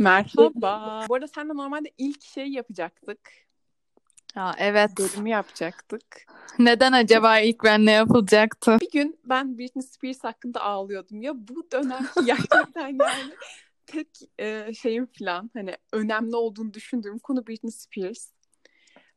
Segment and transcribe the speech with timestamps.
[0.00, 1.06] Merhaba.
[1.08, 3.18] Bu arada sen de normalde ilk şey yapacaktık.
[4.36, 4.90] Ya evet.
[4.98, 6.26] Bölümü yapacaktık.
[6.58, 8.78] Neden acaba ilk ben ne yapılacaktı?
[8.80, 11.22] Bir gün ben Britney Spears hakkında ağlıyordum.
[11.22, 13.34] Ya bu dönem gerçekten yani
[13.86, 14.08] tek
[14.38, 18.28] e, şeyim falan hani önemli olduğunu düşündüğüm konu Britney Spears.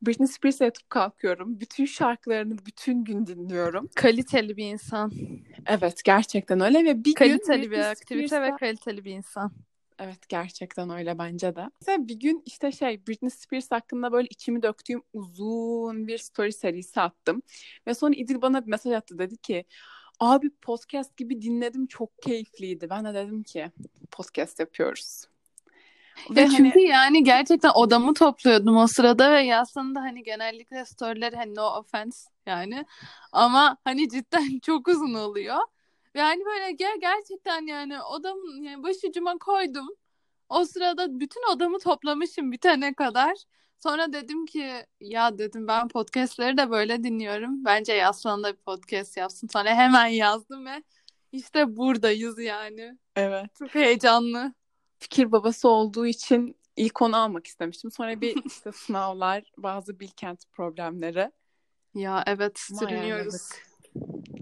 [0.01, 1.59] Britney Spears'e yatıp kalkıyorum.
[1.59, 3.89] Bütün şarkılarını bütün gün dinliyorum.
[3.95, 5.11] Kaliteli bir insan.
[5.65, 9.51] Evet gerçekten öyle ve bir Kaliteli gün bir Britney aktivite ve kaliteli bir insan.
[9.99, 11.69] Evet gerçekten öyle bence de.
[11.81, 17.01] Mesela bir gün işte şey Britney Spears hakkında böyle içimi döktüğüm uzun bir story serisi
[17.01, 17.41] attım.
[17.87, 19.65] Ve sonra İdil bana bir mesaj attı dedi ki
[20.19, 22.89] abi podcast gibi dinledim çok keyifliydi.
[22.89, 23.71] Ben de dedim ki
[24.11, 25.23] podcast yapıyoruz.
[26.29, 31.33] Ve Ya hani- çünkü yani gerçekten odamı topluyordum o sırada ve aslında hani genellikle storyler
[31.33, 32.85] hani no offense yani
[33.31, 35.57] ama hani cidden çok uzun oluyor.
[36.15, 39.87] Ve hani böyle ger gerçekten yani odamın yani başucuma koydum.
[40.49, 43.37] O sırada bütün odamı toplamışım bitene kadar.
[43.83, 47.65] Sonra dedim ki ya dedim ben podcastleri de böyle dinliyorum.
[47.65, 49.47] Bence Yaslan da bir podcast yapsın.
[49.47, 50.83] Sonra hemen yazdım ve
[51.31, 52.97] işte buradayız yani.
[53.15, 54.53] evet Çok heyecanlı.
[54.99, 57.91] fikir babası olduğu için ilk onu almak istemiştim.
[57.91, 61.31] Sonra bir işte sınavlar, bazı Bilkent problemleri.
[61.95, 63.49] Ya evet Ama sürünüyoruz.
[63.95, 64.32] ayarladık.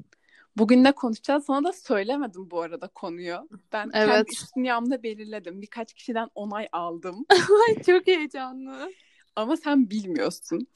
[0.62, 1.46] Bugün ne konuşacağız?
[1.46, 3.50] Sana da söylemedim bu arada konuyu.
[3.74, 4.28] Ben kendi Evet.
[4.34, 5.62] üst dünyamda belirledim.
[5.62, 7.26] Birkaç kişiden onay aldım.
[7.68, 8.92] Ay çok heyecanlı.
[9.36, 10.68] Ama sen bilmiyorsun.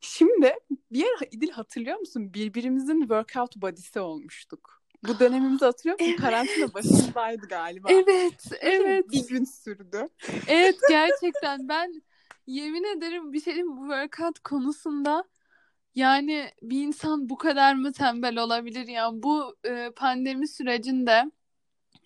[0.00, 0.54] Şimdi
[0.92, 2.34] bir yer İdil hatırlıyor musun?
[2.34, 4.82] Birbirimizin workout body'si olmuştuk.
[5.08, 6.10] Bu dönemimizi hatırlıyor musun?
[6.10, 6.20] Evet.
[6.20, 7.88] Karantina başındaydı galiba.
[7.90, 9.12] Evet, Ve evet.
[9.12, 10.08] Bir gün sürdü.
[10.48, 12.02] Evet gerçekten ben
[12.46, 13.76] yemin ederim bir şey mi?
[13.76, 15.24] bu workout konusunda
[15.94, 21.30] yani bir insan bu kadar mı tembel olabilir ya bu e, pandemi sürecinde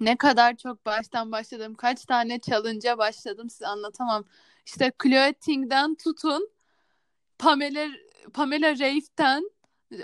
[0.01, 4.25] ne kadar çok baştan başladım kaç tane challenge'a başladım size anlatamam
[4.67, 6.51] işte Chloe Ting'den tutun
[7.39, 7.89] Pamela
[8.35, 9.51] Pamela Reif'ten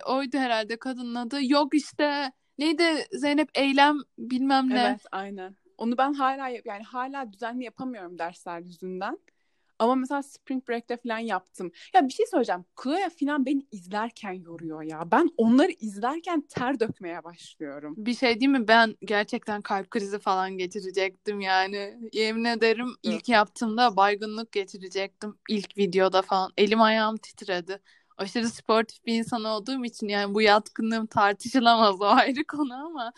[0.06, 5.56] oydu herhalde kadının adı yok işte neydi Zeynep Eylem bilmem ne Evet, aynen.
[5.78, 9.19] Onu ben hala yani hala düzenli yapamıyorum dersler yüzünden.
[9.80, 11.72] Ama mesela Spring Break'te falan yaptım.
[11.94, 12.64] Ya bir şey söyleyeceğim.
[12.82, 15.10] Chloe falan beni izlerken yoruyor ya.
[15.12, 17.94] Ben onları izlerken ter dökmeye başlıyorum.
[17.96, 18.68] Bir şey değil mi?
[18.68, 21.98] Ben gerçekten kalp krizi falan geçirecektim yani.
[22.12, 25.38] Yemin ederim ilk yaptığımda baygınlık geçirecektim.
[25.48, 26.52] İlk videoda falan.
[26.56, 27.80] Elim ayağım titredi.
[28.16, 33.12] Aşırı sportif bir insan olduğum için yani bu yatkınlığım tartışılamaz o ayrı konu ama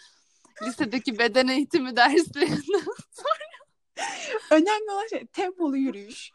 [0.63, 2.85] lisedeki beden eğitimi derslerinden
[4.51, 6.33] Önemli olan şey tempolu yürüyüş.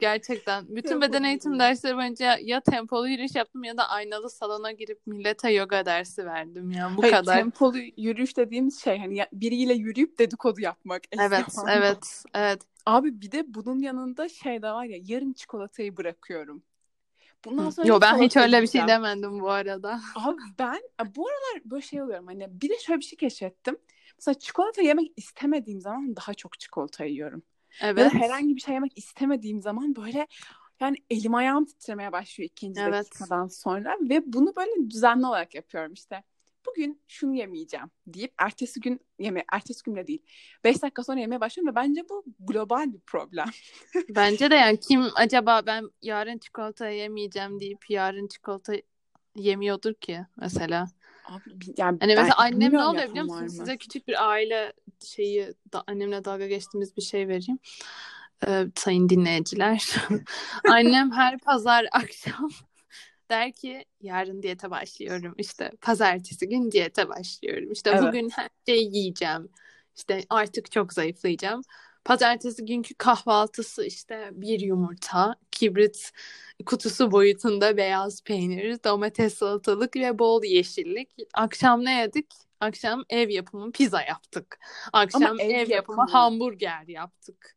[0.00, 1.68] gerçekten bütün Tempolu beden eğitim yürüyüş.
[1.68, 6.70] dersleri boyunca ya tempolu yürüyüş yaptım ya da aynalı salona girip millete yoga dersi verdim
[6.70, 7.36] ya bu Hayır, kadar.
[7.36, 11.02] tempolu yürüyüş dediğimiz şey hani biriyle yürüyüp dedikodu yapmak.
[11.12, 11.72] Evet, zamanda.
[11.74, 12.62] evet, evet.
[12.86, 16.62] Abi bir de bunun yanında şey de var ya yarın çikolatayı bırakıyorum.
[17.44, 20.00] Bundan sonra Yo ben hiç öyle bir şey demedim bu arada.
[20.14, 20.80] Abi ben
[21.16, 23.76] bu aralar böyle şey oluyorum hani bir de şöyle bir şey keşfettim.
[24.18, 27.42] Mesela çikolata yemek istemediğim zaman daha çok çikolata yiyorum.
[27.82, 28.14] Ya Evet.
[28.14, 30.26] da herhangi bir şey yemek istemediğim zaman böyle
[30.80, 32.92] yani elim ayağım titremeye başlıyor ikinci Evet.
[32.92, 36.22] dakikadan sonra ve bunu böyle düzenli olarak yapıyorum işte.
[36.66, 40.22] Bugün şunu yemeyeceğim deyip ertesi gün yeme ertesi gün de değil.
[40.64, 43.46] 5 dakika sonra yemeye başlıyorum ve bence bu global bir problem.
[44.08, 48.72] Bence de yani kim acaba ben yarın çikolata yemeyeceğim deyip yarın çikolata
[49.36, 50.86] yemiyordur ki mesela.
[51.24, 53.42] Abi, bi- yani Hani mesela annem ne oluyor biliyor var musun?
[53.42, 53.50] mı?
[53.50, 54.72] Size küçük bir aile
[55.04, 57.58] şeyi da, annemle dalga geçtiğimiz bir şey vereyim.
[58.46, 59.94] Ee, sayın dinleyiciler.
[60.70, 62.50] Annem her pazar akşam
[63.30, 65.34] der ki yarın diyete başlıyorum.
[65.38, 67.72] İşte pazartesi gün diyete başlıyorum.
[67.72, 68.02] İşte Evet.
[68.02, 69.48] bugün her şeyi yiyeceğim.
[69.96, 71.62] İşte artık çok zayıflayacağım.
[72.04, 76.12] Pazartesi günkü kahvaltısı işte bir yumurta, kibrit
[76.66, 81.10] kutusu boyutunda beyaz peynir, domates salatalık ve bol yeşillik.
[81.34, 82.26] Akşam ne yedik?
[82.60, 84.58] Akşam ev yapımı pizza yaptık.
[84.92, 86.10] Akşam ev ev, yapımı yapımı.
[86.10, 87.56] hamburger yaptık.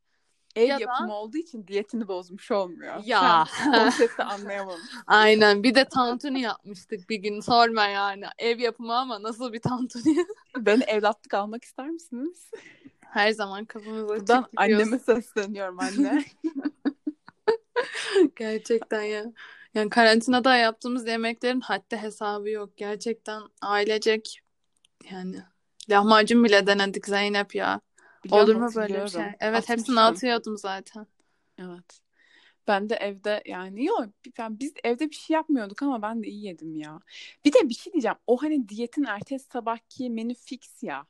[0.55, 3.03] Ev Ya da- yapımı olduğu için diyetini bozmuş olmuyor.
[3.05, 3.45] Ya.
[3.75, 4.81] Konsepti anlayamamış.
[5.07, 5.63] Aynen.
[5.63, 7.39] Bir de tantuni yapmıştık bir gün.
[7.39, 8.25] Sorma yani.
[8.37, 10.25] Ev yapımı ama nasıl bir tantuni?
[10.57, 12.51] Beni evlatlık almak ister misiniz?
[13.17, 16.25] Her zaman kafamız açık Buradan anneme sesleniyorum anne.
[18.35, 19.25] Gerçekten ya.
[19.73, 22.77] Yani karantinada yaptığımız yemeklerin haddi hesabı yok.
[22.77, 24.41] Gerçekten ailecek
[25.11, 25.35] yani
[25.89, 27.81] lahmacun bile denedik Zeynep ya.
[28.23, 29.23] Biliyorum, Olur mu böyle bir şey?
[29.39, 31.07] Evet hepsini atıyordum zaten.
[31.59, 32.01] Evet.
[32.67, 34.05] Ben de evde yani yok
[34.37, 36.99] yani biz evde bir şey yapmıyorduk ama ben de iyi yedim ya.
[37.45, 38.17] Bir de bir şey diyeceğim.
[38.27, 41.05] O hani diyetin ertesi sabahki menü fix ya.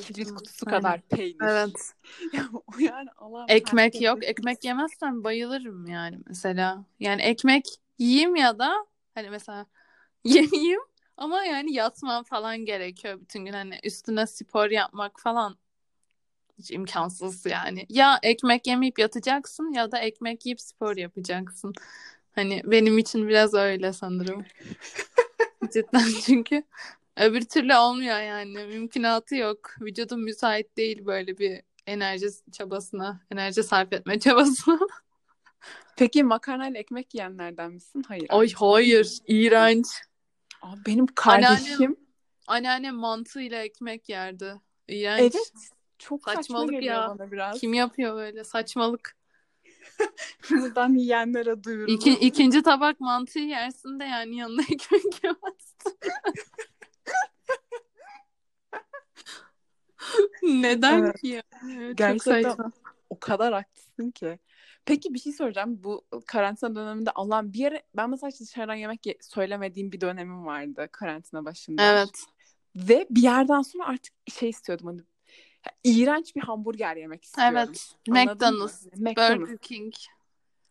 [0.00, 0.78] Kibrit kutusu Aynen.
[0.78, 1.36] kadar peynir.
[1.42, 1.94] Evet.
[2.80, 4.22] Yani Allah'ım Ekmek herkes yok.
[4.22, 6.84] de- Ekmek yemezsem bayılırım yani mesela.
[7.00, 7.64] Yani ekmek
[7.98, 9.66] yiyeyim ya da hani mesela
[10.24, 10.80] yemeyeyim
[11.16, 13.52] ama yani yatmam falan gerekiyor bütün gün.
[13.52, 15.56] Hani üstüne spor yapmak falan
[16.58, 17.86] hiç imkansız yani.
[17.88, 21.72] Ya ekmek yemeyip yatacaksın ya da ekmek yiyip spor yapacaksın.
[22.32, 24.44] Hani benim için biraz öyle sanırım.
[25.72, 26.62] Cidden çünkü
[27.20, 28.66] öbür türlü olmuyor yani.
[28.66, 29.70] Mümkünatı yok.
[29.80, 34.78] Vücudum müsait değil böyle bir enerji çabasına, enerji sarf etme çabasına.
[35.96, 38.04] Peki makarnayla ekmek yiyenlerden misin?
[38.08, 38.26] Hayır.
[38.28, 39.86] Ay hayır, iğrenç.
[40.62, 41.96] Abi benim kardeşim
[42.46, 44.54] Anneannem mantığıyla ekmek yerdi.
[44.88, 45.20] İğrenç.
[45.20, 45.52] evet
[45.98, 47.08] çok saçma Saçmalık geliyor ya.
[47.08, 47.60] bana biraz.
[47.60, 49.16] Kim yapıyor böyle saçmalık?
[50.50, 51.88] Buradan yiyenlere duyurulur.
[51.92, 55.98] İki, ikinci tabak mantıyı yersin de yani yanına ekmek yemezsin.
[60.42, 61.20] Neden Evet.
[61.20, 61.42] ki ya?
[61.64, 62.72] Evet, çok Gerçekten saçma.
[63.10, 64.38] o kadar haklısın ki.
[64.84, 65.80] Peki bir şey soracağım.
[65.84, 70.88] Bu karantina döneminde Allah'ım bir yere ben mesela dışarıdan yemek ye- söylemediğim bir dönemim vardı
[70.92, 71.82] karantina başında.
[71.82, 72.10] Evet.
[72.76, 75.00] Ve bir yerden sonra artık şey istiyordum hani
[75.84, 77.54] iğrenç bir hamburger yemek istiyorum.
[77.56, 77.94] Evet.
[78.08, 78.28] Anladın
[78.58, 78.64] mı?
[78.64, 79.40] McDonald's, McDonald's.
[79.40, 79.94] Burger King.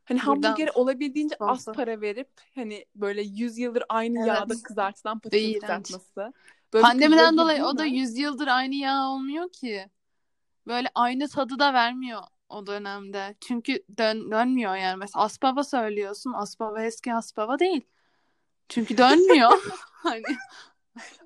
[0.06, 1.74] Hani Buradan hamburgeri olabildiğince az sponsor.
[1.74, 4.28] para verip hani böyle 100 yıldır aynı Evet.
[4.28, 6.34] yağda kızartılan patates kızartması.
[6.74, 7.98] Böyle Pandemiden dolayı o da mi?
[7.98, 9.90] 100 yıldır aynı yağ olmuyor ki.
[10.68, 13.36] Böyle aynı tadı da vermiyor o dönemde.
[13.42, 14.98] Çünkü dön dönmüyor yani.
[14.98, 16.34] Mesela Aspava söylüyorsun.
[16.34, 17.82] Aspava eski Aspava değil.
[18.70, 19.52] Çünkü dönmüyor.
[19.92, 20.24] hani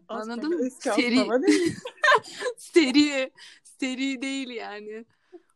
[0.07, 0.69] anladın mı?
[0.71, 1.27] Seri.
[2.57, 3.31] Seri
[3.79, 5.05] seri değil yani.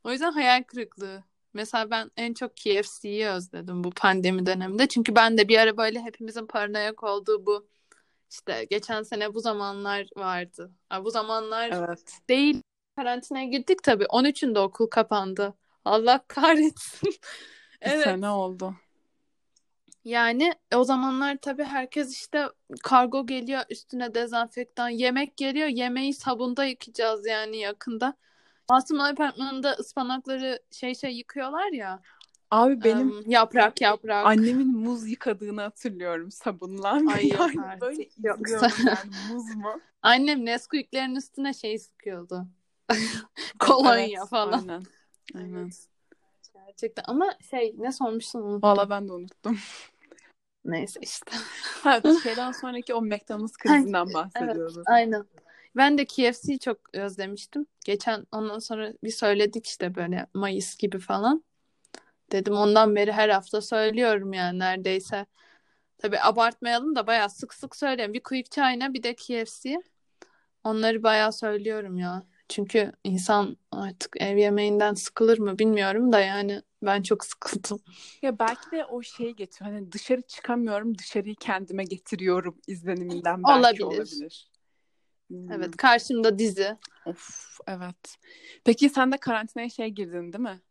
[0.04, 1.24] O yüzden hayal kırıklığı.
[1.54, 4.88] Mesela ben en çok KFC'yi özledim bu pandemi döneminde.
[4.88, 7.68] Çünkü ben de bir ara böyle hepimizin paranoyak olduğu bu
[8.32, 10.72] işte geçen sene bu zamanlar vardı.
[10.90, 12.20] Ha, bu zamanlar Evet.
[12.30, 12.62] değil.
[12.96, 14.06] Karantinaya girdik tabii.
[14.06, 15.54] 13'ünde okul kapandı.
[15.86, 17.10] Allah kahretsin.
[17.82, 18.04] Bir Evet.
[18.04, 18.76] sene oldu.
[20.06, 22.48] Yani o zamanlar tabii herkes işte
[22.84, 28.14] kargo geliyor üstüne dezenfektan, yemek geliyor, yemeği sabunda yıkayacağız yani yakında.
[28.70, 32.02] Masumlar apartmanında ıspanakları şey şey yıkıyorlar ya.
[32.52, 34.26] Abi benim em, yaprak yaprak.
[34.26, 36.90] annemin muz yıkadığını hatırlıyorum sabunla.
[37.14, 37.82] Ay yani artık.
[37.82, 39.82] böyle Yoksa- yani muz mu?
[40.02, 42.48] Annem Nesquik'lerin üstüne şey sıkıyordu.
[43.60, 44.60] Kolonya Evet, falan.
[44.60, 44.84] Aynen.
[45.36, 45.64] Aynen.
[45.64, 45.88] Evet.
[46.54, 48.70] Gerçekten ama şey ne sormuşsun unuttum.
[48.70, 49.58] Valla ben de unuttum.
[50.66, 51.32] Neyse işte.
[51.84, 54.84] Ha, şeyden sonraki o McDonald's krizinden bahsediyordum.
[54.86, 55.26] Aynen.
[55.76, 57.66] Ben de KFC'yi çok özlemiştim.
[57.86, 61.44] Geçen ondan sonra bir söyledik işte böyle Mayıs gibi falan.
[62.32, 65.26] Dedim ondan beri her hafta söylüyorum yani neredeyse.
[65.98, 68.14] Tabii abartmayalım da bayağı sık sık söylüyorum.
[68.14, 69.82] Bir Quick China bir de KFC.
[70.64, 72.24] Onları bayağı söylüyorum ya.
[72.50, 77.80] Çünkü insan artık ev yemeğinden sıkılır mı bilmiyorum da yani ben çok sıkıldım.
[78.22, 79.76] Ya belki de o şey getiriyor.
[79.76, 84.00] Hani dışarı çıkamıyorum, dışarıyı kendime getiriyorum izleniminden belki Olabilir.
[84.00, 84.52] olabilir.
[85.28, 85.52] Hmm.
[85.52, 86.78] Evet karşımda dizi.
[87.06, 88.18] Of, evet.
[88.66, 90.62] Peki sen de karantinaya şey girdin değil mi?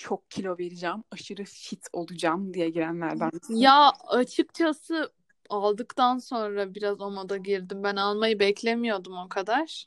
[0.00, 3.30] Çok kilo vereceğim, aşırı fit olacağım diye girenlerden?
[3.48, 5.12] Ya açıkçası
[5.50, 7.82] aldıktan sonra biraz o moda girdim.
[7.82, 9.86] Ben almayı beklemiyordum o kadar.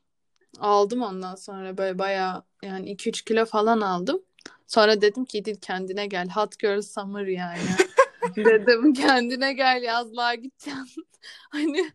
[0.59, 4.21] Aldım ondan sonra böyle bayağı yani 2-3 kilo falan aldım.
[4.67, 6.29] Sonra dedim ki İdil kendine gel.
[6.29, 7.59] Hot girl summer yani.
[8.35, 11.07] dedim kendine gel yazlığa gideceksin.
[11.49, 11.91] Hani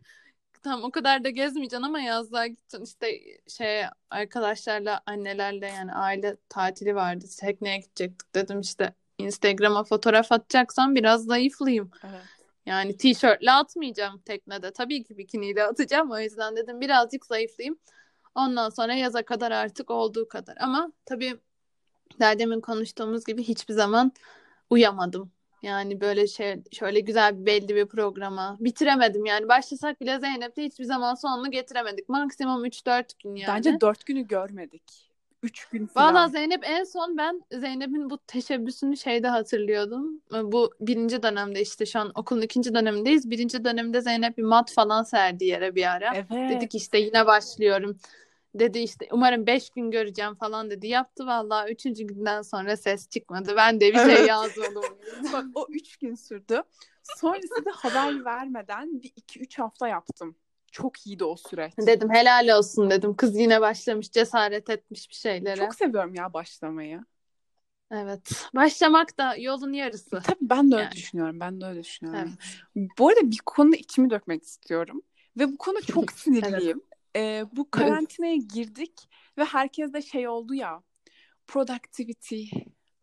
[0.63, 2.83] tam o kadar da gezmeyeceksin ama yazlığa gideceksin.
[2.83, 7.25] İşte şey arkadaşlarla annelerle yani aile tatili vardı.
[7.39, 8.35] Tekneye gidecektik.
[8.35, 11.91] Dedim işte Instagram'a fotoğraf atacaksan biraz zayıflayayım.
[12.03, 12.21] Evet.
[12.65, 14.71] Yani tişörtle atmayacağım teknede.
[14.71, 16.11] Tabii ki bikiniyle atacağım.
[16.11, 17.79] O yüzden dedim birazcık zayıflayayım.
[18.35, 20.57] Ondan sonra yaza kadar artık olduğu kadar.
[20.59, 21.39] Ama tabii
[22.19, 24.11] daha demin konuştuğumuz gibi hiçbir zaman
[24.69, 25.31] uyamadım.
[25.63, 29.47] Yani böyle şey şöyle güzel bir belli bir programa bitiremedim yani.
[29.47, 32.09] Başlasak bile Zeynep'le hiçbir zaman sonunu getiremedik.
[32.09, 33.57] Maksimum 3-4 gün yani.
[33.57, 35.09] Bence dört günü görmedik.
[35.43, 36.13] Üç gün falan.
[36.13, 40.21] Valla Zeynep en son ben Zeynep'in bu teşebbüsünü şeyde hatırlıyordum.
[40.43, 43.29] Bu birinci dönemde işte şu an okulun ikinci dönemindeyiz.
[43.29, 46.11] Birinci dönemde Zeynep bir mat falan serdi yere bir ara.
[46.15, 46.49] Evet.
[46.49, 47.97] Dedik işte yine başlıyorum.
[48.55, 50.87] Dedi işte umarım beş gün göreceğim falan dedi.
[50.87, 53.53] Yaptı valla üçüncü günden sonra ses çıkmadı.
[53.57, 54.83] Ben de bir şey yazmadım.
[55.33, 56.63] Bak o üç gün sürdü.
[57.03, 60.35] Sonrasında haber vermeden bir iki üç hafta yaptım.
[60.71, 61.73] Çok iyiydi o süreç.
[61.77, 63.15] dedim helal olsun dedim.
[63.15, 65.55] Kız yine başlamış cesaret etmiş bir şeylere.
[65.61, 67.01] Çok seviyorum ya başlamayı.
[67.91, 68.49] Evet.
[68.55, 70.21] Başlamak da yolun yarısı.
[70.23, 70.95] Tabii ben de öyle Yani.
[70.95, 71.39] düşünüyorum.
[71.39, 72.33] Ben de öyle düşünüyorum.
[72.75, 72.89] Evet.
[72.99, 75.01] Bu arada bir konuda içimi dökmek istiyorum.
[75.37, 76.81] Ve bu konu çok sinirliyim.
[77.15, 80.83] Ee, bu karantinaya girdik Ve herkes de şey oldu ya.
[81.47, 82.43] Productivity.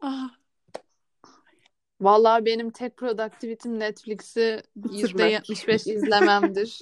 [0.00, 0.30] Ah,
[2.00, 5.48] Vallahi benim tek productivity'm Netflix'i Bitirmek.
[5.48, 6.78] %75 izlememdir.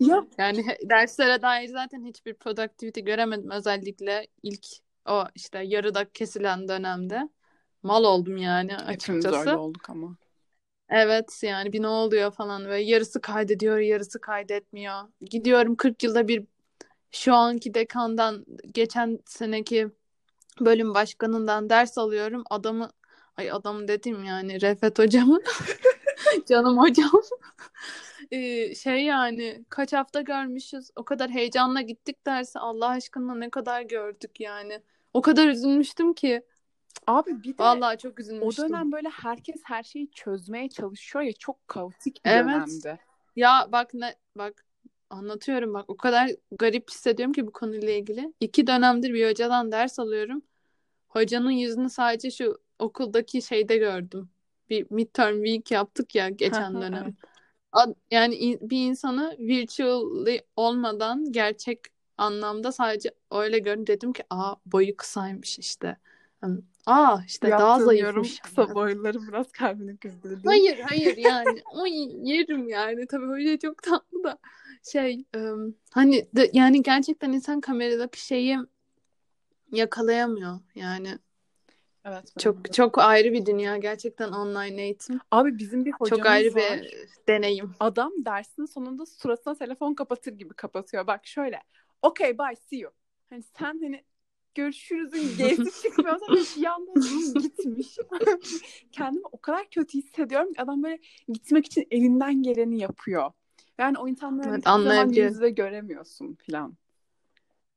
[0.00, 3.50] ya Yani derslere dair zaten hiçbir productivity göremedim.
[3.50, 4.66] Özellikle ilk
[5.08, 7.28] o işte yarıda kesilen dönemde.
[7.82, 9.50] Mal oldum yani hepimiz açıkçası.
[9.50, 10.16] öyle olduk ama.
[10.90, 14.94] Evet yani bir ne oluyor falan ve yarısı kaydediyor yarısı kaydetmiyor.
[15.20, 16.44] Gidiyorum 40 yılda bir
[17.12, 19.88] şu anki dekandan geçen seneki
[20.60, 22.44] bölüm başkanından ders alıyorum.
[22.50, 22.90] Adamı
[23.36, 25.38] ay adam dedim yani Refet hocamı
[26.48, 27.10] canım hocam.
[28.32, 30.90] Ee, şey yani kaç hafta görmüşüz.
[30.96, 34.82] O kadar heyecanla gittik derse Allah aşkına ne kadar gördük yani.
[35.14, 36.42] O kadar üzülmüştüm ki.
[37.06, 38.68] Abi bir de Vallahi çok o üzülmüştüm.
[38.68, 42.44] dönem böyle herkes her şeyi çözmeye çalışıyor ya çok kaotik bir Evet.
[42.46, 42.98] dönemdi.
[43.36, 44.64] Ya bak ne bak
[45.10, 48.32] anlatıyorum bak o kadar garip hissediyorum ki bu konuyla ilgili.
[48.40, 50.42] İki dönemdir bir hocadan ders alıyorum.
[51.08, 54.30] Hocanın yüzünü sadece şu okuldaki şeyde gördüm.
[54.70, 57.16] Bir midterm week yaptık ya geçen dönem.
[58.10, 61.80] Yani bir insanı virtually olmadan gerçek
[62.18, 63.86] anlamda sadece öyle gördüm.
[63.86, 65.96] Dedim ki aa boyu kısaymış işte.
[66.86, 68.40] Aa işte daha Yaptırmıyorum zayıfmış.
[68.40, 70.40] kısa boyları biraz kalbini kızdırdı.
[70.44, 71.86] Hayır hayır yani o
[72.26, 74.38] yerim yani tabii hoca çok tatlı da
[74.92, 78.58] şey ım, hani de, yani gerçekten insan kameradaki şeyi
[79.72, 81.18] yakalayamıyor yani
[82.04, 82.16] Evet.
[82.16, 82.40] ben de.
[82.40, 86.80] çok çok ayrı bir dünya gerçekten online eğitim Abi bizim bir hocamız çok ayrı var.
[86.82, 87.74] bir deneyim.
[87.80, 91.06] Adam dersin sonunda suratına telefon kapatır gibi kapatıyor.
[91.06, 91.62] Bak şöyle.
[92.02, 92.92] Okay bye see you.
[93.30, 94.04] Hani sen hani
[94.54, 96.26] görüşürüzün gezi çıkmıyorsa
[96.56, 96.92] bir anda
[97.40, 97.96] gitmiş.
[98.92, 103.32] Kendimi o kadar kötü hissediyorum ki adam böyle gitmek için elinden geleni yapıyor.
[103.78, 105.32] Yani o insanları Evet, hiçbir zaman anlayabiliyorum.
[105.32, 106.74] yüz yüze göremiyorsun falan.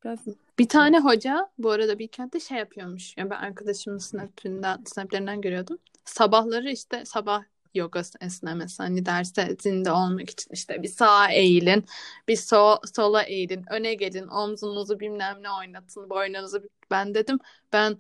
[0.03, 0.19] Biraz
[0.59, 3.17] Bir tane hoca bu arada bir kentte şey yapıyormuş.
[3.17, 5.77] Yani ben arkadaşımın snapinden, snaplerinden görüyordum.
[6.05, 11.85] Sabahları işte sabah yoga esnemesi hani derste zinde olmak için işte bir sağa eğilin,
[12.27, 16.63] bir so sola eğilin, öne gelin, omzunuzu bilmem ne oynatın, boynunuzu.
[16.91, 17.39] Ben dedim
[17.73, 17.97] ben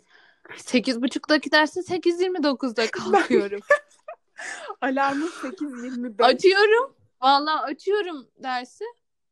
[0.49, 3.59] 8.30'daki derse 8.29'da kalkıyorum.
[4.81, 6.23] alarmı 8.25.
[6.23, 6.95] Açıyorum.
[7.21, 8.83] Vallahi açıyorum dersi.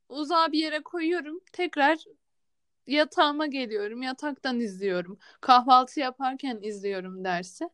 [0.09, 1.39] Uzağa bir yere koyuyorum.
[1.53, 1.97] Tekrar
[2.87, 4.01] yatağıma geliyorum.
[4.01, 5.17] Yataktan izliyorum.
[5.41, 7.69] Kahvaltı yaparken izliyorum dersi.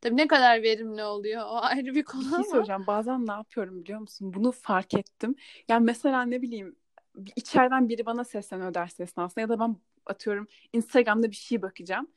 [0.00, 2.44] Tabii ne kadar verimli oluyor o ayrı bir konu Bir şey ama.
[2.44, 2.86] söyleyeceğim.
[2.86, 4.34] Bazen ne yapıyorum biliyor musun?
[4.34, 5.34] Bunu fark ettim.
[5.68, 6.76] Yani mesela ne bileyim
[7.36, 9.76] içeriden biri bana sesleniyor ders esnasında ya da ben
[10.06, 12.08] atıyorum Instagram'da bir şey bakacağım.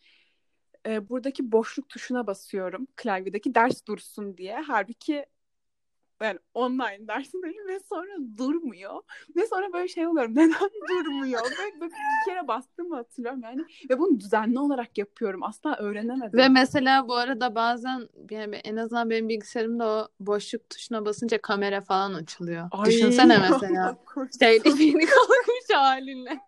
[0.87, 4.55] Ee, buradaki boşluk tuşuna basıyorum klavyedeki ders dursun diye.
[4.67, 5.25] Halbuki
[6.23, 9.01] yani online dersindeyim ve sonra durmuyor.
[9.35, 10.31] Ve sonra böyle şey oluyorum.
[10.35, 11.41] Neden durmuyor?
[11.43, 13.65] Böyle, böyle bir kere bastığımı hatırlıyorum yani.
[13.89, 15.43] Ve bunu düzenli olarak yapıyorum.
[15.43, 16.39] Asla öğrenemedim.
[16.39, 21.81] Ve mesela bu arada bazen yani en azından benim bilgisayarımda o boşluk tuşuna basınca kamera
[21.81, 22.67] falan açılıyor.
[22.71, 23.97] Ay, Düşünsene mesela.
[24.39, 26.39] Şeyde yeni kalkmış halinle.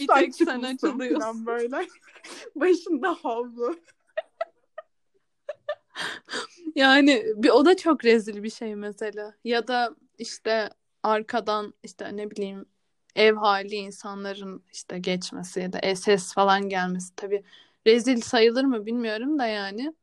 [0.00, 1.46] Bir tek sen açılıyorsun.
[1.46, 1.86] böyle.
[2.54, 3.76] Başında havlu.
[6.74, 9.34] Yani bir o da çok rezil bir şey mesela.
[9.44, 10.70] Ya da işte
[11.02, 12.66] arkadan işte ne bileyim
[13.16, 17.42] ev hali insanların işte geçmesi ya da ses falan gelmesi tabii
[17.86, 19.94] rezil sayılır mı bilmiyorum da yani.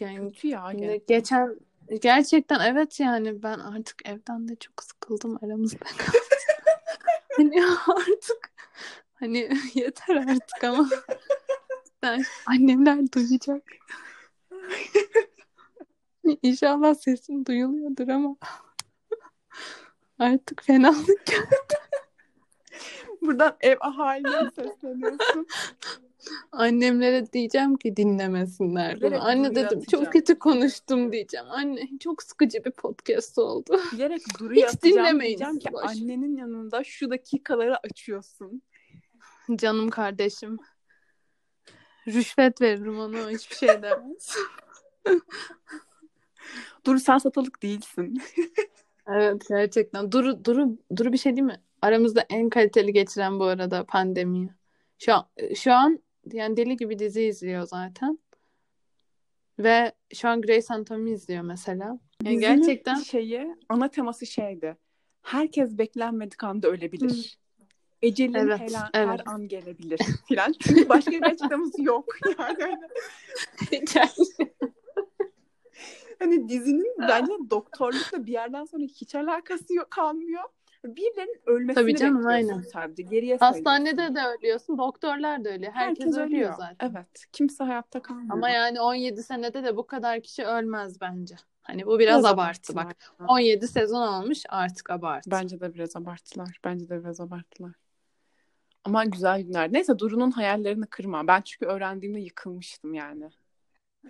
[0.00, 0.72] Yani Kötü ya.
[0.72, 0.96] Gene.
[0.96, 1.56] geçen
[2.02, 5.84] gerçekten evet yani ben artık evden de çok sıkıldım aramızda.
[7.36, 8.52] Hani artık
[9.14, 10.88] hani yeter artık ama
[12.02, 13.62] ben annemler duyacak.
[16.42, 18.36] İnşallah sesim duyuluyordur ama
[20.18, 21.24] artık fenalık.
[23.22, 25.46] Buradan ev ahaline sesleniyorsun.
[26.52, 29.00] Annemlere diyeceğim ki dinlemesinler bunu.
[29.00, 30.04] Bilerek Anne dedim atacağım.
[30.04, 31.46] çok kötü konuştum diyeceğim.
[31.50, 33.80] Anne çok sıkıcı bir podcast oldu.
[33.96, 34.96] Diyerek Duru'yu Hiç atacağım.
[34.96, 35.84] dinlemeyin Diyeceğim ki boş.
[35.84, 38.62] annenin yanında şu dakikaları açıyorsun.
[39.56, 40.56] Canım kardeşim.
[42.08, 44.36] Rüşvet veririm ona hiçbir şey demez.
[46.86, 48.22] Duru sen satılık değilsin.
[49.08, 50.12] Evet gerçekten.
[50.12, 51.60] Duru, Duru, Duru bir şey değil mi?
[51.82, 54.48] Aramızda en kaliteli geçiren bu arada pandemiyi.
[54.98, 55.98] Şu an, şu an
[56.32, 58.18] yani deli gibi dizi izliyor zaten.
[59.58, 61.98] Ve şu an Grey's Anatomy izliyor mesela.
[62.24, 64.76] Yani Dizinin gerçekten şeyi ana teması şeydi.
[65.22, 67.38] Herkes beklenmedik anda ölebilir.
[68.02, 69.20] Ecelin Evet, her, an- evet.
[69.26, 70.52] her an gelebilir filan.
[70.52, 72.16] Çünkü başka bir açıklaması yok.
[73.70, 74.10] Yani.
[76.18, 80.42] Hani dizinin bence doktorlukla bir yerden sonra hiç alakası yok kalmıyor.
[80.84, 82.60] Birilerinin ölmesini Tabii canım, aynen.
[82.60, 83.02] sadece.
[83.02, 84.14] Geriye Hastanede sayıyorsun.
[84.14, 85.72] de ölüyorsun, doktorlar da ölüyor.
[85.72, 86.90] Herkes, ölüyor zaten.
[86.90, 87.26] Evet.
[87.32, 88.30] Kimse hayatta kalmıyor.
[88.30, 91.36] Ama yani 17 senede de bu kadar kişi ölmez bence.
[91.62, 92.96] Hani bu biraz, abartı bak.
[93.28, 95.30] 17 sezon olmuş artık abartı.
[95.30, 96.60] Bence de biraz abarttılar.
[96.64, 97.72] Bence de biraz abarttılar.
[98.84, 99.72] Ama güzel günler.
[99.72, 101.26] Neyse Duru'nun hayallerini kırma.
[101.26, 103.30] Ben çünkü öğrendiğimde yıkılmıştım yani.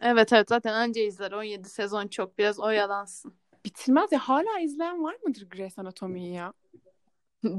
[0.00, 3.34] Evet evet zaten anca izler 17 sezon çok biraz oyalansın.
[3.64, 4.18] Bitirmez ya.
[4.18, 6.52] Hala izleyen var mıdır Grey's Anatomy'yi ya?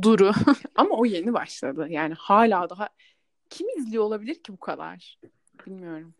[0.01, 0.32] Duru.
[0.75, 1.88] Ama o yeni başladı.
[1.89, 2.89] Yani hala daha
[3.50, 5.20] kim izliyor olabilir ki bu kadar?
[5.65, 6.13] Bilmiyorum.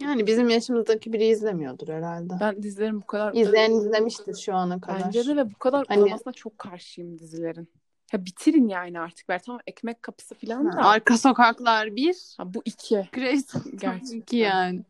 [0.00, 2.34] Yani bizim yaşımızdaki biri izlemiyordur herhalde.
[2.40, 5.02] Ben dizilerin bu kadar İzleyen izlemiştir şu ana kadar.
[5.04, 7.68] Bence de ve bu kadar Hani- çok karşıyım dizilerin.
[8.12, 9.30] Ya bitirin yani artık.
[9.30, 10.84] Ver tamam ekmek kapısı falan da.
[10.84, 13.08] Arka sokaklar bir, Ha, bu iki.
[13.12, 14.16] Grace Gerçekten.
[14.18, 14.84] iki yani.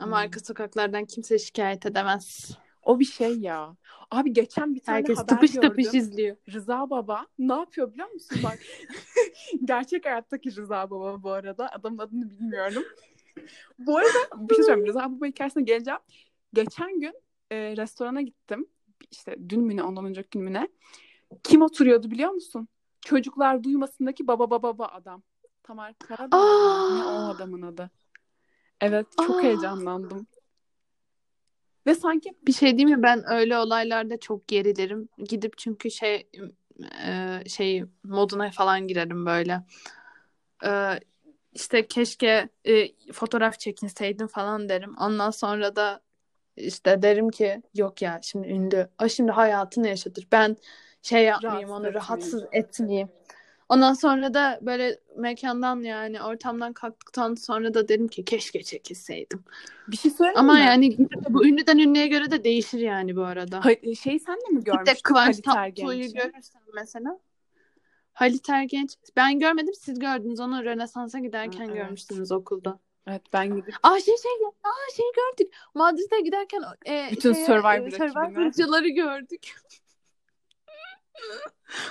[0.00, 2.50] Ama arka sokaklardan kimse şikayet edemez.
[2.82, 3.76] O bir şey ya.
[4.10, 5.68] Abi geçen bir tane Herkes haber tıpış gördüm.
[5.68, 6.36] tıpış izliyor.
[6.52, 8.38] Rıza Baba ne yapıyor biliyor musun?
[8.44, 8.58] Bak
[9.64, 11.68] gerçek hayattaki Rıza Baba bu arada.
[11.72, 12.82] Adamın adını bilmiyorum.
[13.78, 14.88] bu arada bir şey söyleyeyim.
[14.88, 16.00] Rıza Baba hikayesine geleceğim.
[16.54, 17.14] Geçen gün
[17.50, 18.66] e, restorana gittim.
[19.10, 20.68] İşte dün mü ne ondan önceki gün mü ne?
[21.42, 22.68] Kim oturuyordu biliyor musun?
[23.00, 25.22] Çocuklar duymasındaki baba baba baba adam.
[25.62, 26.38] Tamer Karadağ.
[26.96, 27.90] Ne o adamın adı?
[28.80, 29.42] Evet çok Aa!
[29.42, 30.26] heyecanlandım.
[31.86, 33.02] Ve sanki Bir şey değil mi?
[33.02, 35.08] Ben öyle olaylarda çok gerilirim.
[35.18, 36.28] Gidip çünkü şey
[37.06, 39.62] e, şey moduna falan girerim böyle.
[40.64, 41.00] E,
[41.52, 44.94] işte keşke e, fotoğraf çekinseydim falan derim.
[45.00, 46.00] Ondan sonra da
[46.56, 48.88] işte derim ki yok ya şimdi ünlü.
[49.02, 50.26] O şimdi hayatını yaşatır.
[50.32, 50.56] Ben
[51.02, 53.08] şey yapmayayım Rahatsız onu rahatsız etmeyeyim.
[53.68, 59.44] Ondan sonra da böyle mekandan yani ortamdan kalktıktan sonra da derim ki keşke çekilseydim.
[59.88, 60.60] bir şey söyleyeyim Ama mi?
[60.60, 60.96] yani
[61.28, 63.64] bu ünlüden ünlüye göre de değişir yani bu arada.
[63.64, 66.12] Ha- şey sen de mi Bir de görmüştün Kıvanç Ergenç'i?
[66.12, 66.32] görürsen
[66.74, 67.18] mesela.
[68.12, 68.96] Halit Ergenç.
[69.16, 71.82] Ben görmedim siz gördünüz onu Rönesans'a giderken Ha, evet.
[71.82, 72.78] görmüştünüz okulda.
[73.06, 74.32] Evet ben gidip Aa şey şey
[74.64, 75.54] aa şey gördük.
[75.74, 77.90] Madrid'e giderken e, Bütün şeye, Survivor e.
[77.90, 79.54] Survivor'cıları gördük.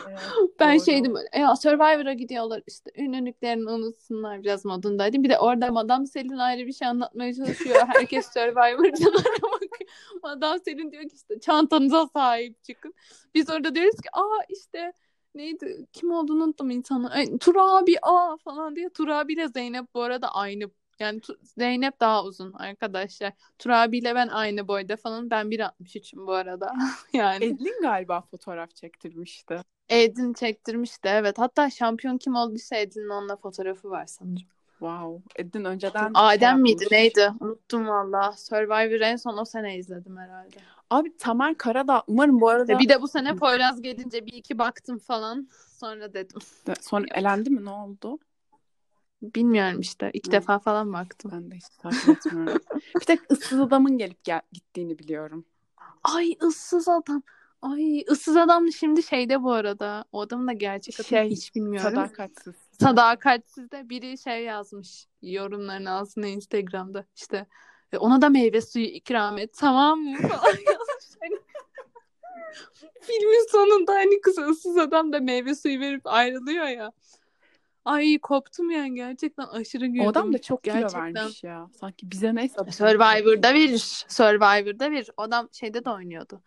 [0.10, 0.20] Evet,
[0.60, 0.86] Ben doğru.
[0.86, 5.24] şeydim böyle ya Survivor'a gidiyorlar işte ünlülüklerini unutsunlar biraz modundaydım.
[5.24, 7.76] Bir de orada Madame Selin ayrı bir şey anlatmaya çalışıyor.
[7.88, 9.90] Herkes Survivor'cılara bakıyor.
[10.24, 12.94] Madame Selin diyor ki işte çantanıza sahip çıkın.
[13.36, 14.94] Biz orada diyoruz ki aa işte
[15.36, 17.12] neydi kim olduğunu unuttum insanı.
[17.12, 18.90] Ay, Turabi aa falan diye.
[18.90, 23.34] Turabi ile Zeynep bu arada aynı yani Zeynep daha uzun arkadaşlar.
[23.60, 25.30] Turabi ile ben aynı boyda falan.
[25.30, 26.74] Ben 1.63'üm bu arada.
[27.14, 27.46] yani.
[27.46, 29.62] Edlin galiba fotoğraf çektirmişti.
[29.90, 31.38] Edin çektirmişti evet.
[31.38, 34.48] Hatta şampiyon kim olduysa Edin'in onunla fotoğrafı var sanırım.
[34.80, 35.24] Wow.
[35.36, 36.92] Edlin önceden şey Adem miydi yapmış.
[36.92, 37.32] neydi?
[37.40, 38.32] Unuttum valla.
[38.32, 40.58] Survivor en son o sene izledim herhalde.
[40.90, 44.58] Abi Tamer Karadağ umarım bu arada Ve bir de bu sene Poyraz gelince bir iki
[44.58, 45.48] baktım falan.
[45.80, 46.40] Sonra dedim.
[46.82, 48.20] sonra elendi mi ne oldu?
[49.22, 50.10] Bilmiyorum işte.
[50.14, 50.32] iki Hı.
[50.32, 51.32] defa falan baktım.
[51.34, 52.62] Ben de hiç takip etmiyorum.
[53.00, 55.46] bir tek ıssız adamın gelip gel- gittiğini biliyorum.
[56.04, 57.24] Ay ıssız adam.
[57.62, 60.06] Ay ıssız adam şimdi şeyde bu arada.
[60.12, 61.90] O adamın da gerçek adını Şey, hiç bilmiyorum.
[61.96, 62.54] Sadakatsiz.
[62.80, 67.46] Sadakatsiz de biri şey yazmış yorumların altına Instagram'da işte
[67.92, 71.06] "E, ona da meyve suyu ikram et tamam mı falan yazmış.
[71.22, 71.36] Hani,
[73.02, 76.92] filmin sonunda hani kız ıssız adam da meyve suyu verip ayrılıyor ya.
[77.86, 80.06] Ay koptum yani gerçekten aşırı güldüm.
[80.06, 81.16] O adam da çok kilo Gerçekten.
[81.16, 81.68] vermiş ya.
[81.80, 82.56] Sanki bize neyse.
[82.72, 84.06] Survivor'da verir.
[84.08, 85.10] Survivor'da verir.
[85.18, 86.42] O adam şeyde de oynuyordu.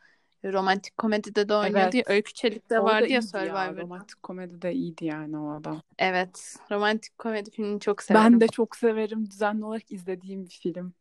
[0.45, 1.95] Romantik komedide de oynuyordu Evet.
[1.95, 2.03] ya.
[2.07, 3.81] Öykü Çelik'te Orada vardı ya Survivor'da.
[3.83, 5.83] Romantik komedide iyiydi yani o adam.
[5.99, 6.57] Evet.
[6.71, 8.25] Romantik komedi filmini çok severim.
[8.33, 9.31] Ben de çok severim.
[9.31, 10.93] Düzenli olarak izlediğim bir film.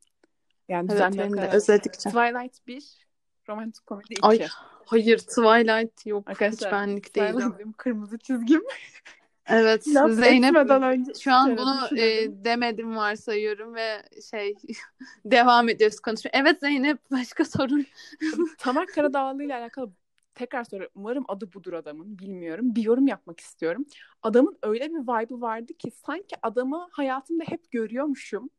[0.70, 1.54] Yani Evet düzenli benim de olarak.
[1.54, 2.10] özledikçe.
[2.10, 3.08] Twilight 1,
[3.50, 4.22] romantik komedi 2.
[4.28, 4.48] Ay
[4.86, 6.30] Hayır Twilight yok.
[6.30, 7.28] Arkadaşlar, Hiç benlik değil.
[7.28, 8.64] Twilight benim kırmızı çizgim.
[9.52, 14.56] Evet Laf Zeynep önce şu an bunu e, demedim varsayıyorum ve şey
[15.26, 16.32] devam ediyoruz konuşmaya.
[16.34, 17.86] Evet Zeynep başka sorun.
[18.58, 19.92] Tamer Karadağlı ile alakalı
[20.36, 20.94] tekrar soruyorum.
[20.96, 22.20] Umarım adı budur adamın.
[22.20, 22.76] Bilmiyorum.
[22.76, 23.86] Bir yorum yapmak istiyorum.
[24.24, 28.50] Adamın öyle bir vibe'ı vardı ki sanki adamı hayatımda hep görüyormuşum.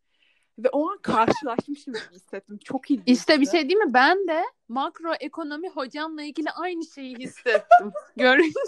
[0.59, 2.59] Ve o an karşılaşmışım gibi hissettim.
[2.65, 3.13] Çok ilginçti.
[3.13, 3.95] İşte bir şey değil mi?
[3.95, 7.93] Ben de makroekonomi hocamla ilgili aynı şeyi hissettim.
[8.17, 8.61] Görünce.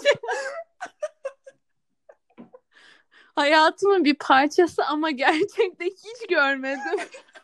[3.35, 6.99] Hayatımın bir parçası ama gerçekte hiç görmedim.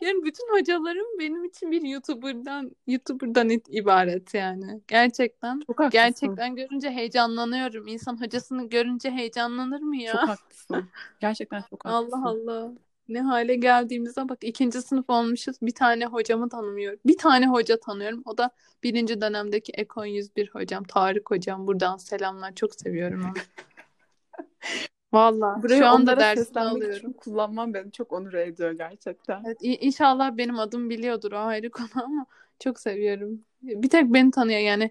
[0.00, 4.80] Yani bütün hocalarım benim için bir YouTuber'dan YouTuber'dan ibaret yani.
[4.88, 5.60] Gerçekten.
[5.66, 5.90] Çok haklısın.
[5.90, 7.86] Gerçekten görünce heyecanlanıyorum.
[7.86, 10.12] İnsan hocasını görünce heyecanlanır mı ya?
[10.12, 10.88] Çok haklısın.
[11.20, 12.22] Gerçekten çok haklısın.
[12.22, 12.72] Allah Allah.
[13.08, 14.38] Ne hale geldiğimize bak.
[14.40, 15.56] ikinci sınıf olmuşuz.
[15.62, 16.98] Bir tane hocamı tanımıyorum.
[17.06, 18.22] Bir tane hoca tanıyorum.
[18.24, 18.50] O da
[18.82, 20.84] birinci dönemdeki Ekon 101 hocam.
[20.84, 21.66] Tarık hocam.
[21.66, 22.54] Buradan selamlar.
[22.54, 23.32] Çok seviyorum onu.
[25.12, 25.62] Valla.
[25.68, 27.12] Şu anda dersini alıyorum.
[27.12, 29.42] kullanmam beni çok onur ediyor gerçekten.
[29.46, 32.26] Evet, inşallah benim adım biliyordur o ayrı konu ama
[32.60, 33.44] çok seviyorum.
[33.62, 34.90] Bir tek beni tanıyor yani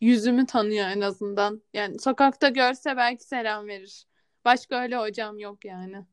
[0.00, 1.62] yüzümü tanıyor en azından.
[1.74, 4.06] Yani sokakta görse belki selam verir.
[4.44, 6.04] Başka öyle hocam yok yani.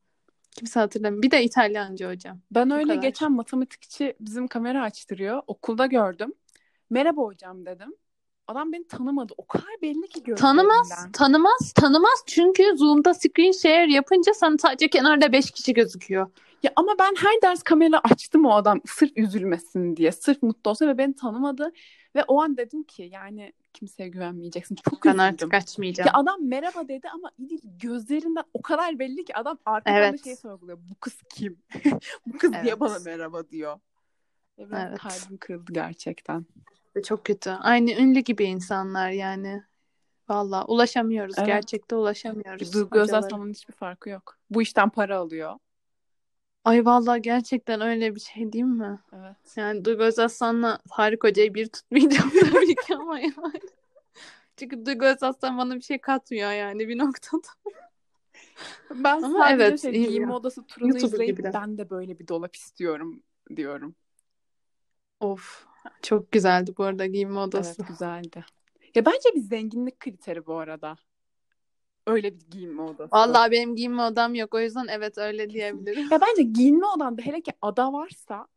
[0.52, 1.24] Kimse hatırlamıyor.
[1.24, 2.40] Bir de İtalyanca hocam.
[2.52, 3.02] Ben öyle kadar.
[3.02, 5.42] geçen matematikçi bizim kamera açtırıyor.
[5.48, 6.34] Okulda gördüm.
[6.90, 7.96] Merhaba hocam dedim.
[8.48, 9.34] Adam beni tanımadı.
[9.38, 10.36] O kadar belli ki gözlerinden.
[10.36, 16.30] Tanımaz, tanımaz, tanımaz çünkü Zoom'da screen share yapınca sana sadece kenarda 5 kişi gözüküyor.
[16.64, 20.12] Ya ama ben her ders kamera açtım o adam sırf üzülmesin diye.
[20.12, 21.72] Sırf mutlu olsa ve beni tanımadı.
[22.16, 24.76] Ve o an dedim ki yani kimseye güvenmeyeceksin.
[24.76, 25.26] Çok Ben üzüldüm.
[25.26, 26.08] artık açmayacağım.
[26.08, 27.32] Ya adam merhaba dedi ama
[27.82, 30.24] gözlerinden o kadar belli ki adam arkadan da Evet.
[30.24, 30.78] şey sorguluyor.
[30.90, 31.58] Bu kız kim?
[32.26, 32.80] Bu kız niye Evet.
[32.80, 33.80] bana merhaba diyor.
[34.60, 34.98] Ve Evet.
[35.00, 36.46] kalbim kırıldı gerçekten.
[37.04, 37.50] Çok kötü.
[37.50, 39.64] Aynı ünlü gibi insanlar yani.
[40.30, 41.36] Valla ulaşamıyoruz.
[41.38, 41.48] Evet.
[41.48, 42.74] Gerçekte ulaşamıyoruz.
[42.74, 43.00] Duygu.
[43.00, 44.38] Özaslan'ın hiçbir farkı yok.
[44.50, 45.56] Bu işten para alıyor.
[46.64, 49.00] Ay valla gerçekten öyle bir şey değil mi?
[49.14, 49.36] Evet.
[49.56, 53.60] Yani Duygu Özaslan'la Tarık Hoca'yı bir tutmayacağım tabii ki ama yani.
[54.58, 57.48] Çünkü Duygu Özaslan bana bir şey katmıyor yani bir noktada.
[58.90, 61.54] Ben Ama sadece evet, şey, iyi giyinme odası turunu YouTuber izleyip gibiler.
[61.54, 63.24] ben de böyle bir dolap istiyorum
[63.56, 63.96] diyorum.
[65.20, 65.66] Of.
[66.02, 67.76] Çok güzeldi bu arada giyinme odası.
[67.82, 68.46] Evet güzeldi.
[68.96, 70.96] Ya bence bir zenginlik kriteri bu arada.
[72.08, 73.12] Öyle bir giyinme odası.
[73.16, 74.54] Vallahi benim giyinme odam yok.
[74.54, 76.08] O yüzden evet öyle diyebilirim.
[76.12, 78.48] Ya bence giyinme odanda hele ki ada varsa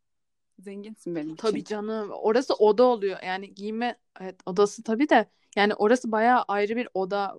[0.58, 1.36] zenginsin benim için.
[1.36, 2.10] Tabii canım.
[2.10, 3.18] Orası oda oluyor.
[3.22, 7.38] Yani giyinme evet odası tabii de yani orası bayağı ayrı bir oda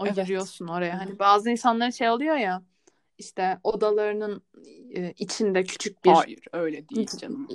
[0.00, 0.18] Evet.
[0.18, 0.98] ayırıyorsun oraya.
[0.98, 2.62] Hani bazı insanların şey oluyor ya
[3.20, 4.42] işte odalarının
[5.18, 7.48] içinde küçük bir Hayır öyle değil canım.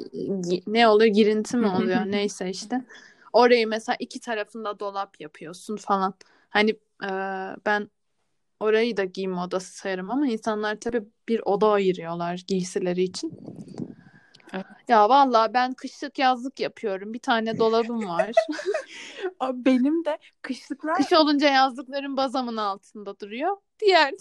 [0.67, 2.81] ne oluyor girinti mi oluyor neyse işte
[3.33, 6.13] orayı mesela iki tarafında dolap yapıyorsun falan
[6.49, 6.71] hani
[7.03, 7.09] e,
[7.65, 7.89] ben
[8.59, 13.33] orayı da giyinme odası sayarım ama insanlar tabii bir oda ayırıyorlar giysileri için.
[14.53, 14.65] Evet.
[14.87, 17.13] Ya vallahi ben kışlık yazlık yapıyorum.
[17.13, 18.31] Bir tane dolabım var.
[19.53, 23.57] Benim de kışlıklar Kış olunca yazlıkların bazamın altında duruyor.
[23.79, 24.13] Diğer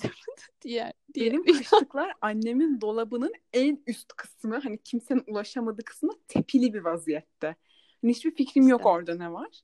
[0.63, 1.33] diğer diğer.
[1.33, 7.57] benim kışlıklar annemin dolabının en üst kısmı hani kimsenin ulaşamadığı kısmı tepili bir vaziyette.
[8.03, 8.89] Hani hiçbir fikrim yok İşte.
[8.89, 9.61] orada ne var.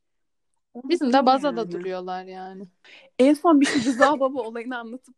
[0.75, 1.73] Bizim de bazada yani.
[1.73, 2.65] duruyorlar yani.
[3.19, 5.15] En son bir şey Rıza Baba olayını anlatıp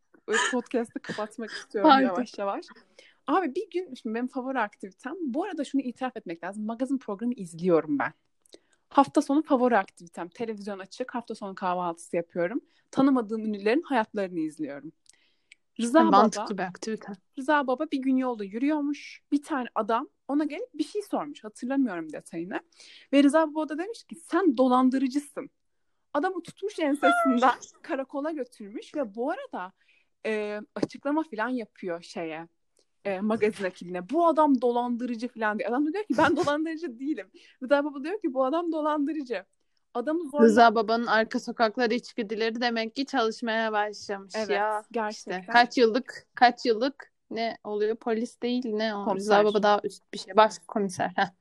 [0.52, 2.06] podcast'ı kapatmak istiyorum Haydi.
[2.06, 2.66] yavaş yavaş.
[3.26, 6.66] Abi bir gün şimdi benim favori aktivitem bu arada şunu itiraf etmek lazım.
[6.66, 8.12] Magazin programı izliyorum ben.
[8.92, 10.28] Hafta sonu favori aktivitem.
[10.28, 11.14] Televizyon açık.
[11.14, 12.60] Hafta sonu kahvaltısı yapıyorum.
[12.90, 14.92] Tanımadığım ünlülerin hayatlarını izliyorum.
[15.80, 17.12] Rıza Baba, Mantıklı bir aktivite.
[17.38, 19.22] Rıza Baba bir gün yolda yürüyormuş.
[19.32, 21.44] Bir tane adam ona gelip bir şey sormuş.
[21.44, 22.60] Hatırlamıyorum detayını.
[23.12, 25.50] Ve Rıza Baba da demiş ki sen dolandırıcısın.
[26.14, 29.72] Adamı tutmuş ensesinden karakola götürmüş ve bu arada
[30.26, 32.48] e, açıklama falan yapıyor şeye
[33.04, 34.10] e, magazin ekibine.
[34.10, 35.70] Bu adam dolandırıcı falan diyor.
[35.70, 37.30] Adam da diyor ki ben dolandırıcı değilim.
[37.62, 39.44] Rıza Baba diyor ki bu adam dolandırıcı.
[39.94, 40.44] Adamı zorla...
[40.44, 44.82] Rıza Baba'nın arka sokakları içgüdüleri demek ki çalışmaya başlamış Evet, ya.
[44.92, 45.40] gerçekten.
[45.40, 49.38] İşte kaç yıllık kaç yıllık ne oluyor polis değil ne o Komiser.
[49.38, 51.12] Rıza Baba daha üst bir şey baş komiser.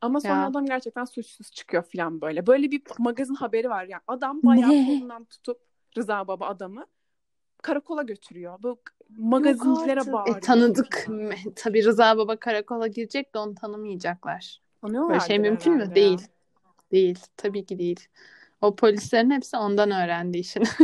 [0.00, 0.46] Ama sonra Ya.
[0.46, 2.46] adam gerçekten suçsuz çıkıyor falan böyle.
[2.46, 4.02] Böyle bir magazin haberi var yani.
[4.08, 4.86] Adam bayağı Ne?
[4.86, 5.58] kolundan tutup
[5.96, 6.86] Rıza Baba adamı
[7.62, 8.58] karakola götürüyor.
[8.62, 8.78] Bu
[9.16, 10.36] magazincilere Yok bağırıyor.
[10.36, 11.06] E, tanıdık?
[11.56, 14.60] Tabii Rıza Baba karakola girecek de onu tanımayacaklar.
[14.80, 15.82] Tanıyorlardır Böyle şey mümkün mü?
[15.82, 15.94] ya.
[15.94, 16.20] Değil.
[16.92, 17.18] Değil.
[17.36, 18.08] Tabii ki değil.
[18.60, 20.64] O polislerin hepsi ondan öğrendi işini.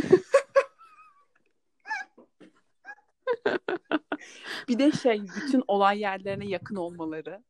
[4.69, 7.43] Bir de şey bütün olay yerlerine yakın olmaları.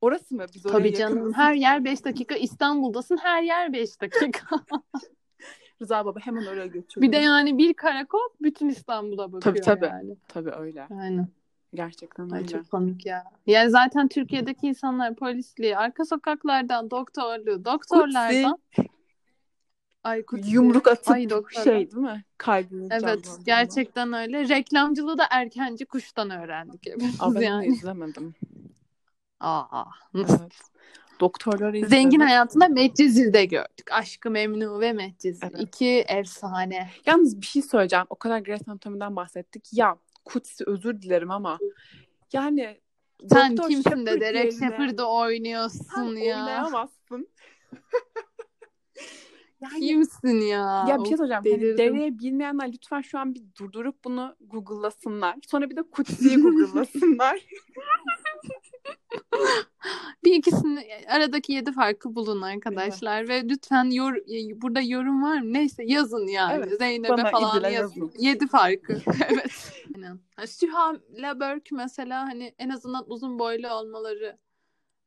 [0.00, 0.46] Orası mı?
[0.54, 0.98] Biz oraya Tabii yakınız.
[0.98, 1.32] canım.
[1.32, 2.34] Her yer 5 dakika.
[2.34, 3.16] İstanbul'dasın.
[3.16, 4.46] Her yer 5 dakika.
[5.82, 7.06] Rıza Baba hemen oraya götürdü.
[7.06, 9.84] bir de yani bir karakol bütün İstanbul'a bakıyor Tabii, tabii.
[9.84, 10.16] yani.
[10.28, 10.88] Tabii öyle.
[11.00, 11.28] Aynen.
[11.74, 12.48] Gerçekten Ay öyle.
[12.48, 13.24] çok komik ya.
[13.46, 18.58] Yani zaten Türkiye'deki insanlar polisliği, arka sokaklardan doktorluğu, doktorlardan
[20.04, 20.50] Ay kutsi.
[20.50, 21.64] Yumruk atıp Ay doktora.
[21.64, 22.24] şey değil mi?
[22.38, 24.48] Kalbini Evet gerçekten öyle.
[24.48, 26.86] Reklamcılığı da erkenci kuştan öğrendik
[27.20, 27.66] Aa, ben yani.
[27.66, 28.34] izlemedim.
[29.40, 29.84] Aa?
[30.14, 30.52] Evet.
[31.20, 31.88] Doktorları izledim.
[31.96, 33.92] Zengin hayatında Medcezir'de gördük.
[33.92, 35.48] Aşkı Memnu ve Medcezir.
[35.50, 35.60] Evet.
[35.60, 36.90] İki efsane.
[37.06, 38.06] Yalnız bir şey söyleyeceğim.
[38.10, 39.68] O kadar Grey's Anatomy'den bahsettik.
[39.72, 41.58] Ya Kutsi özür dilerim ama
[42.32, 42.80] yani
[43.32, 46.36] Sen Doktor kimsin Shepard de Derek Shepard'ı sen oynuyorsun ya.
[46.36, 47.28] oynayamazsın.
[49.60, 50.86] Yani Kimsin ya?
[50.88, 51.44] ya bir şey soracağım.
[51.50, 55.36] Hani dereye bilmeyenler lütfen şu an bir durdurup bunu Google'lasınlar.
[55.46, 57.40] Sonra bir de Kutsi'yi Google'lasınlar.
[60.24, 64.16] Bir ikisini aradaki yedi farkı bulun arkadaşlar ve lütfen yor,
[64.62, 65.52] burada yorum var mı?
[65.52, 66.54] Neyse yazın yani.
[66.54, 67.68] Evet, Zeynep'e falan yazın.
[67.68, 68.12] yazın.
[68.18, 68.92] Yedi farkı.
[69.30, 69.72] evet.
[69.94, 70.20] Aynen.
[70.46, 74.38] Süha ile Berk mesela hani en azından uzun boylu olmaları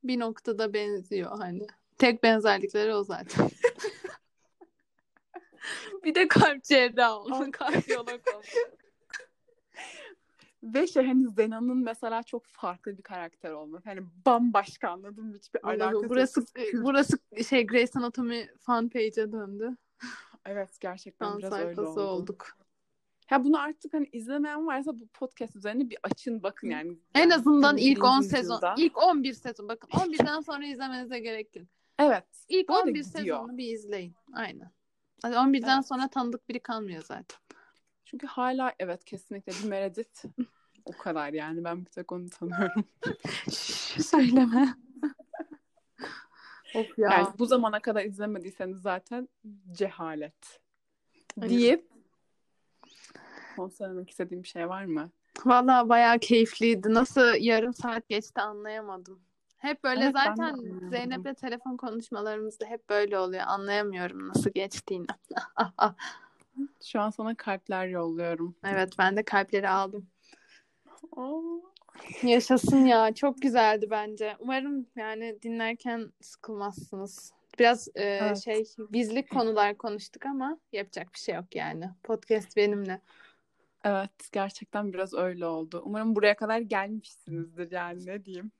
[0.03, 1.67] bir noktada benziyor hani.
[1.97, 3.49] Tek benzerlikleri o zaten.
[6.03, 7.51] bir de kalp cerrahı oldu.
[7.51, 8.45] Kardiyolog oldu.
[10.63, 13.89] Ve şey hani Zena'nın mesela çok farklı bir karakter olması.
[13.89, 15.35] Hani bambaşka anladın mı?
[15.35, 16.09] Hiçbir alakası yok.
[16.09, 17.17] burası burası
[17.49, 19.77] şey Grey's Anatomy fan page'e döndü.
[20.45, 22.01] Evet gerçekten Fan biraz öyle oldu.
[22.01, 22.47] olduk.
[23.27, 26.97] Ha bunu artık hani izlemeyen varsa bu podcast üzerine bir açın bakın yani.
[27.15, 28.01] En Yani azından ilk 21.
[28.07, 28.75] 10 sezon, yüzyılda.
[28.77, 29.67] ilk 11 sezon.
[29.69, 31.67] Bakın 11'den sonra izlemenize gerek yok.
[31.99, 32.25] Evet.
[32.49, 33.37] İlk Bu arada 11 gidiyor.
[33.37, 34.13] sezonu bir izleyin.
[34.33, 34.71] Aynen.
[35.21, 35.87] Hadi 11'den Evet.
[35.87, 37.39] sonra tanıdık biri kalmıyor zaten.
[38.09, 40.25] Çünkü hala evet kesinlikle bir Meredith
[40.85, 42.83] o kadar yani ben bir tek onu tanıyorum.
[44.01, 44.75] Söyleme.
[46.75, 47.11] of ya.
[47.11, 49.29] Yani bu zamana kadar izlemediyseniz zaten
[49.71, 50.59] cehalet.
[51.37, 51.89] Deyip
[53.55, 55.11] son söylemek istediğim bir şey var mı?
[55.45, 56.93] Valla bayağı keyifliydi.
[56.93, 59.19] Nasıl yarım saat geçti anlayamadım.
[59.57, 60.55] Hep böyle Evet, zaten.
[60.89, 63.43] Zeynep'le telefon konuşmalarımızda hep böyle oluyor.
[63.47, 65.07] Anlayamıyorum nasıl geçtiğini.
[66.85, 68.55] Şu an sana kalpler yolluyorum.
[68.65, 70.07] evet ben de kalpleri aldım.
[72.23, 73.13] Yaşasın ya.
[73.13, 74.35] Çok güzeldi bence.
[74.39, 77.33] Umarım yani dinlerken sıkılmazsınız.
[77.59, 78.43] Biraz e, Evet.
[78.43, 81.89] şey bizlik konular konuştuk ama yapacak bir şey yok yani.
[82.03, 83.01] Podcast benimle.
[83.83, 85.81] Evet gerçekten biraz öyle oldu.
[85.85, 88.51] Umarım buraya kadar gelmişsinizdir yani ne diyeyim.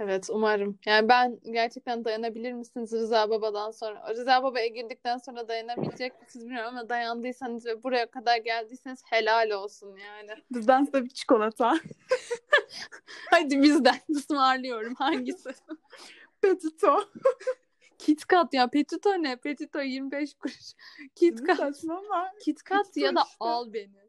[0.00, 0.78] Evet umarım.
[0.86, 4.14] Yani ben gerçekten dayanabilir misiniz Rıza Baba'dan sonra?
[4.14, 9.96] Rıza Baba'ya girdikten sonra dayanabilecek misiniz bilmiyorum ama dayandıysanız ve buraya kadar geldiyseniz helal olsun
[9.96, 10.30] yani.
[10.50, 11.74] Bizden size bir çikolata.
[13.30, 14.94] Hadi bizden ısmarlıyorum.
[14.94, 15.50] Hangisi?
[16.42, 17.04] Petito.
[17.98, 18.70] KitKat ya.
[18.70, 19.36] Petito ne?
[19.36, 20.72] Petito 25 kuruş.
[21.14, 21.84] KitKat.
[22.44, 24.08] KitKat ya da al beni.